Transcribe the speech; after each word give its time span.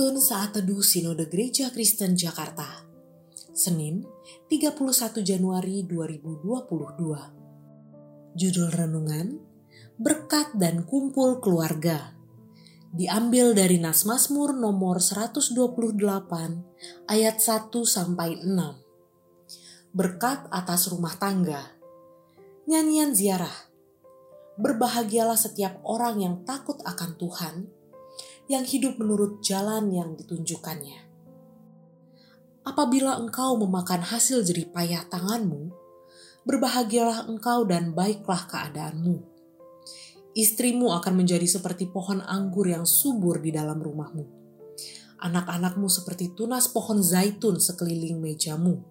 Penuntun 0.00 0.16
Saat 0.16 0.56
Teduh 0.56 0.80
Sinode 0.80 1.28
Gereja 1.28 1.68
Kristen 1.68 2.16
Jakarta. 2.16 2.88
Senin 3.52 4.00
31 4.48 5.20
Januari 5.20 5.84
2022 5.84 8.32
Judul 8.32 8.68
Renungan 8.72 9.36
Berkat 10.00 10.56
dan 10.56 10.88
Kumpul 10.88 11.44
Keluarga. 11.44 12.16
Diambil 12.96 13.52
dari 13.52 13.76
Nas 13.76 14.08
Mazmur 14.08 14.56
nomor 14.56 15.04
128 15.04 15.52
ayat 17.04 17.36
1 17.36 17.68
sampai 17.84 18.40
6 18.40 18.56
Berkat 19.92 20.48
atas 20.48 20.88
rumah 20.88 21.12
tangga. 21.20 21.76
Nyanyian 22.64 23.12
ziarah. 23.12 23.68
Berbahagialah 24.56 25.36
setiap 25.36 25.84
orang 25.84 26.24
yang 26.24 26.40
takut 26.48 26.80
akan 26.88 27.20
Tuhan 27.20 27.79
yang 28.50 28.66
hidup 28.66 28.98
menurut 28.98 29.38
jalan 29.46 29.94
yang 29.94 30.18
ditunjukkannya. 30.18 31.06
Apabila 32.66 33.14
engkau 33.22 33.54
memakan 33.54 34.02
hasil 34.02 34.42
jeripayah 34.42 35.06
tanganmu, 35.06 35.70
berbahagialah 36.42 37.30
engkau 37.30 37.62
dan 37.62 37.94
baiklah 37.94 38.50
keadaanmu. 38.50 39.22
Istrimu 40.34 40.90
akan 40.98 41.22
menjadi 41.22 41.46
seperti 41.46 41.94
pohon 41.94 42.18
anggur 42.26 42.66
yang 42.66 42.82
subur 42.82 43.38
di 43.38 43.54
dalam 43.54 43.78
rumahmu. 43.78 44.26
Anak-anakmu 45.22 45.86
seperti 45.86 46.34
tunas 46.34 46.66
pohon 46.66 47.06
zaitun 47.06 47.62
sekeliling 47.62 48.18
mejamu. 48.18 48.82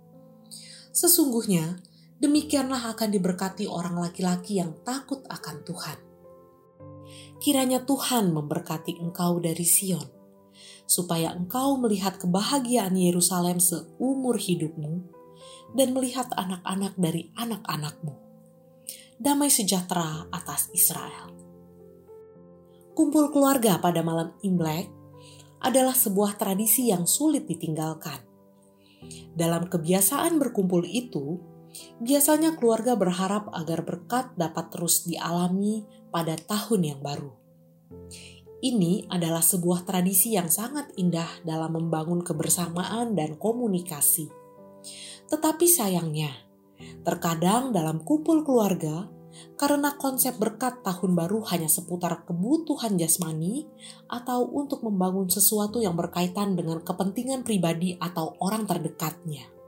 Sesungguhnya, 0.95 1.83
demikianlah 2.23 2.95
akan 2.95 3.11
diberkati 3.11 3.67
orang 3.67 3.99
laki-laki 3.99 4.63
yang 4.63 4.71
takut 4.87 5.19
akan 5.27 5.67
Tuhan 5.67 6.08
kiranya 7.39 7.83
Tuhan 7.83 8.31
memberkati 8.35 8.99
engkau 8.99 9.39
dari 9.39 9.63
Sion, 9.63 10.05
supaya 10.89 11.33
engkau 11.33 11.77
melihat 11.79 12.17
kebahagiaan 12.17 12.97
Yerusalem 12.97 13.61
seumur 13.61 14.35
hidupmu 14.35 15.05
dan 15.77 15.93
melihat 15.93 16.27
anak-anak 16.33 16.97
dari 16.97 17.29
anak-anakmu. 17.37 18.13
Damai 19.19 19.51
sejahtera 19.51 20.31
atas 20.31 20.71
Israel. 20.71 21.35
Kumpul 22.95 23.31
keluarga 23.31 23.79
pada 23.79 24.03
malam 24.03 24.35
Imlek 24.43 24.91
adalah 25.59 25.95
sebuah 25.95 26.39
tradisi 26.39 26.87
yang 26.87 27.03
sulit 27.03 27.47
ditinggalkan. 27.47 28.23
Dalam 29.35 29.67
kebiasaan 29.71 30.39
berkumpul 30.39 30.83
itu, 30.83 31.39
Biasanya 32.01 32.57
keluarga 32.57 32.97
berharap 32.97 33.53
agar 33.53 33.85
berkat 33.85 34.33
dapat 34.33 34.73
terus 34.73 35.05
dialami 35.05 35.85
pada 36.09 36.33
tahun 36.35 36.81
yang 36.95 36.99
baru. 37.01 37.31
Ini 38.59 39.07
adalah 39.07 39.39
sebuah 39.39 39.87
tradisi 39.87 40.35
yang 40.35 40.51
sangat 40.51 40.91
indah 40.99 41.45
dalam 41.47 41.79
membangun 41.79 42.19
kebersamaan 42.19 43.15
dan 43.15 43.39
komunikasi. 43.39 44.27
Tetapi 45.31 45.63
sayangnya, 45.63 46.33
terkadang 47.07 47.71
dalam 47.71 48.03
kumpul 48.03 48.43
keluarga, 48.43 49.07
karena 49.55 49.95
konsep 49.95 50.35
berkat 50.35 50.83
tahun 50.83 51.15
baru 51.15 51.45
hanya 51.53 51.71
seputar 51.71 52.27
kebutuhan 52.27 52.99
jasmani 52.99 53.69
atau 54.11 54.43
untuk 54.43 54.83
membangun 54.83 55.31
sesuatu 55.31 55.79
yang 55.79 55.95
berkaitan 55.95 56.59
dengan 56.59 56.83
kepentingan 56.83 57.47
pribadi 57.47 57.95
atau 57.95 58.35
orang 58.43 58.67
terdekatnya 58.67 59.58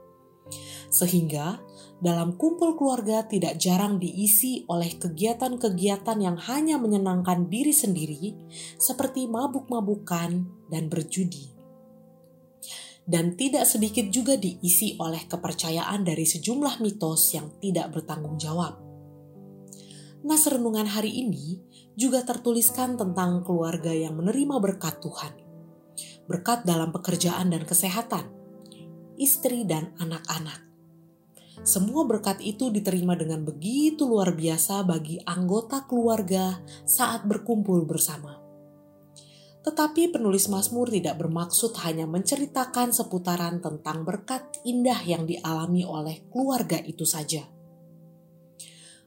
sehingga 0.92 1.56
dalam 2.02 2.36
kumpul 2.36 2.76
keluarga 2.76 3.24
tidak 3.24 3.56
jarang 3.56 3.96
diisi 3.96 4.68
oleh 4.68 4.92
kegiatan-kegiatan 5.00 6.18
yang 6.20 6.36
hanya 6.50 6.76
menyenangkan 6.76 7.48
diri 7.48 7.72
sendiri, 7.72 8.36
seperti 8.76 9.24
mabuk-mabukan 9.30 10.44
dan 10.68 10.84
berjudi. 10.92 11.54
Dan 13.02 13.34
tidak 13.34 13.66
sedikit 13.66 14.10
juga 14.10 14.34
diisi 14.34 14.94
oleh 15.00 15.26
kepercayaan 15.30 16.02
dari 16.02 16.22
sejumlah 16.22 16.82
mitos 16.82 17.34
yang 17.34 17.54
tidak 17.58 17.94
bertanggung 17.94 18.34
jawab. 18.38 18.78
Nas 20.22 20.46
renungan 20.46 20.86
hari 20.86 21.22
ini 21.22 21.58
juga 21.98 22.22
tertuliskan 22.22 22.94
tentang 22.94 23.42
keluarga 23.42 23.90
yang 23.90 24.18
menerima 24.18 24.58
berkat 24.62 25.02
Tuhan. 25.02 25.34
Berkat 26.30 26.62
dalam 26.62 26.94
pekerjaan 26.94 27.50
dan 27.50 27.66
kesehatan, 27.66 28.30
istri 29.18 29.66
dan 29.66 29.94
anak-anak 29.98 30.71
semua 31.60 32.08
berkat 32.08 32.40
itu 32.40 32.72
diterima 32.72 33.12
dengan 33.12 33.44
begitu 33.44 34.08
luar 34.08 34.32
biasa 34.32 34.80
bagi 34.88 35.20
anggota 35.28 35.84
keluarga 35.84 36.56
saat 36.88 37.28
berkumpul 37.28 37.84
bersama. 37.84 38.40
Tetapi 39.62 40.10
penulis 40.10 40.50
Mazmur 40.50 40.90
tidak 40.90 41.22
bermaksud 41.22 41.76
hanya 41.86 42.08
menceritakan 42.08 42.90
seputaran 42.90 43.62
tentang 43.62 44.02
berkat 44.02 44.58
indah 44.66 44.98
yang 45.06 45.28
dialami 45.28 45.86
oleh 45.86 46.26
keluarga 46.32 46.82
itu 46.82 47.06
saja. 47.06 47.46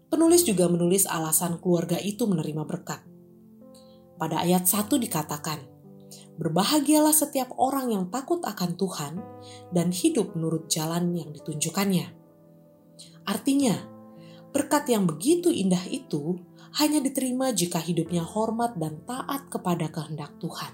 Penulis 0.08 0.48
juga 0.48 0.72
menulis 0.72 1.10
alasan 1.10 1.60
keluarga 1.60 2.00
itu 2.00 2.24
menerima 2.24 2.64
berkat. 2.64 3.04
Pada 4.16 4.48
ayat 4.48 4.64
1 4.64 4.96
dikatakan, 4.96 5.76
Berbahagialah 6.36 7.16
setiap 7.16 7.52
orang 7.56 7.92
yang 7.96 8.06
takut 8.12 8.44
akan 8.44 8.76
Tuhan 8.76 9.14
dan 9.72 9.92
hidup 9.92 10.36
menurut 10.36 10.68
jalan 10.68 11.16
yang 11.16 11.32
ditunjukkannya. 11.32 12.25
Artinya, 13.26 13.76
berkat 14.54 14.88
yang 14.92 15.10
begitu 15.10 15.50
indah 15.50 15.84
itu 15.90 16.40
hanya 16.78 17.00
diterima 17.00 17.56
jika 17.56 17.80
hidupnya 17.80 18.22
hormat 18.22 18.76
dan 18.76 19.02
taat 19.08 19.48
kepada 19.48 19.88
kehendak 19.88 20.36
Tuhan. 20.44 20.74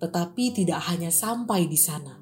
Tetapi 0.00 0.44
tidak 0.56 0.80
hanya 0.90 1.12
sampai 1.12 1.68
di 1.68 1.78
sana. 1.78 2.18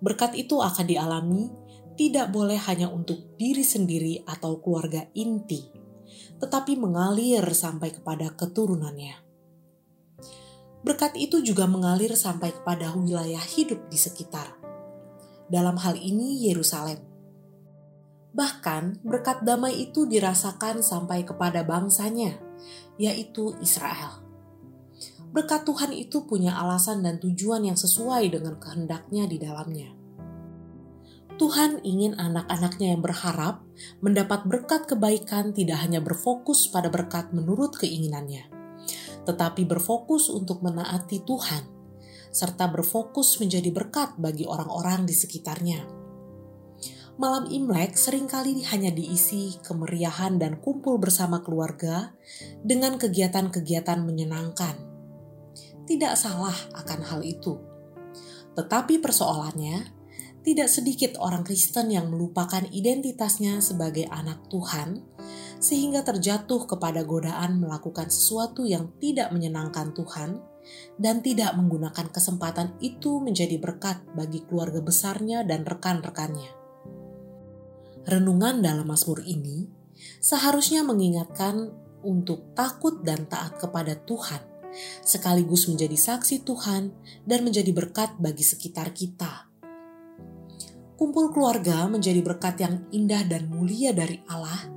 Berkat 0.00 0.38
itu 0.38 0.62
akan 0.62 0.86
dialami 0.88 1.52
tidak 2.00 2.32
boleh 2.32 2.56
hanya 2.56 2.88
untuk 2.88 3.36
diri 3.36 3.60
sendiri 3.60 4.24
atau 4.24 4.56
keluarga 4.62 5.04
inti, 5.12 5.60
tetapi 6.40 6.78
mengalir 6.80 7.44
sampai 7.52 7.92
kepada 7.92 8.32
keturunannya. 8.32 9.20
Berkat 10.80 11.12
itu 11.20 11.44
juga 11.44 11.68
mengalir 11.68 12.16
sampai 12.16 12.56
kepada 12.56 12.96
wilayah 12.96 13.44
hidup 13.44 13.92
di 13.92 14.00
sekitar. 14.00 14.56
Dalam 15.52 15.76
hal 15.76 16.00
ini 16.00 16.48
Yerusalem 16.48 17.09
Bahkan 18.30 19.02
berkat 19.02 19.42
damai 19.42 19.90
itu 19.90 20.06
dirasakan 20.06 20.86
sampai 20.86 21.26
kepada 21.26 21.66
bangsanya, 21.66 22.38
yaitu 22.94 23.58
Israel. 23.58 24.22
Berkat 25.30 25.66
Tuhan 25.66 25.94
itu 25.94 26.26
punya 26.26 26.58
alasan 26.58 27.02
dan 27.06 27.18
tujuan 27.22 27.66
yang 27.66 27.78
sesuai 27.78 28.30
dengan 28.30 28.58
kehendaknya 28.58 29.26
di 29.30 29.38
dalamnya. 29.38 29.90
Tuhan 31.38 31.80
ingin 31.86 32.20
anak-anaknya 32.20 32.92
yang 32.94 33.02
berharap 33.02 33.64
mendapat 34.04 34.44
berkat 34.44 34.84
kebaikan 34.84 35.56
tidak 35.56 35.80
hanya 35.80 36.02
berfokus 36.04 36.68
pada 36.68 36.92
berkat 36.92 37.32
menurut 37.32 37.78
keinginannya, 37.80 38.46
tetapi 39.24 39.64
berfokus 39.64 40.28
untuk 40.28 40.60
menaati 40.60 41.24
Tuhan, 41.24 41.64
serta 42.30 42.68
berfokus 42.68 43.40
menjadi 43.40 43.72
berkat 43.72 44.20
bagi 44.20 44.44
orang-orang 44.44 45.08
di 45.08 45.16
sekitarnya 45.16 45.99
malam 47.20 47.44
Imlek 47.52 48.00
sering 48.00 48.24
kali 48.24 48.64
hanya 48.72 48.88
diisi 48.88 49.60
kemeriahan 49.60 50.40
dan 50.40 50.56
kumpul 50.56 50.96
bersama 50.96 51.44
keluarga 51.44 52.16
dengan 52.64 52.96
kegiatan-kegiatan 52.96 54.00
menyenangkan. 54.00 54.72
Tidak 55.84 56.16
salah 56.16 56.56
akan 56.72 57.00
hal 57.04 57.20
itu. 57.20 57.60
Tetapi 58.56 59.04
persoalannya, 59.04 59.92
tidak 60.40 60.72
sedikit 60.72 61.20
orang 61.20 61.44
Kristen 61.44 61.92
yang 61.92 62.08
melupakan 62.08 62.64
identitasnya 62.72 63.60
sebagai 63.60 64.08
anak 64.08 64.48
Tuhan, 64.48 65.04
sehingga 65.60 66.00
terjatuh 66.00 66.64
kepada 66.64 67.04
godaan 67.04 67.60
melakukan 67.60 68.08
sesuatu 68.08 68.64
yang 68.64 68.96
tidak 68.96 69.28
menyenangkan 69.28 69.92
Tuhan 69.92 70.40
dan 70.96 71.20
tidak 71.20 71.52
menggunakan 71.52 72.08
kesempatan 72.08 72.80
itu 72.80 73.20
menjadi 73.20 73.60
berkat 73.60 74.00
bagi 74.16 74.40
keluarga 74.48 74.80
besarnya 74.80 75.44
dan 75.44 75.68
rekan-rekannya 75.68 76.59
renungan 78.06 78.64
dalam 78.64 78.88
Mazmur 78.88 79.24
ini 79.24 79.68
seharusnya 80.20 80.84
mengingatkan 80.84 81.72
untuk 82.00 82.56
takut 82.56 83.04
dan 83.04 83.28
taat 83.28 83.60
kepada 83.60 83.96
Tuhan, 84.08 84.40
sekaligus 85.04 85.68
menjadi 85.68 85.96
saksi 85.96 86.44
Tuhan 86.44 86.92
dan 87.28 87.44
menjadi 87.44 87.72
berkat 87.72 88.16
bagi 88.16 88.44
sekitar 88.44 88.96
kita. 88.96 89.48
Kumpul 90.96 91.32
keluarga 91.32 91.88
menjadi 91.88 92.20
berkat 92.20 92.60
yang 92.60 92.84
indah 92.92 93.24
dan 93.24 93.48
mulia 93.48 93.96
dari 93.96 94.20
Allah 94.28 94.68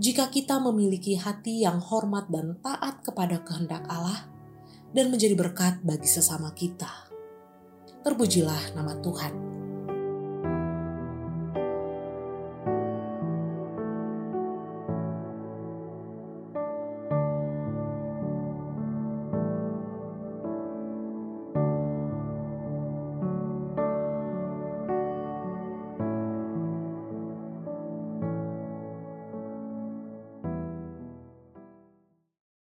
jika 0.00 0.26
kita 0.26 0.58
memiliki 0.58 1.14
hati 1.14 1.62
yang 1.62 1.78
hormat 1.78 2.26
dan 2.26 2.58
taat 2.58 3.06
kepada 3.06 3.38
kehendak 3.46 3.86
Allah 3.86 4.26
dan 4.90 5.14
menjadi 5.14 5.38
berkat 5.38 5.78
bagi 5.86 6.10
sesama 6.10 6.50
kita. 6.56 6.90
Terpujilah 8.02 8.74
nama 8.74 8.98
Tuhan. 8.98 9.49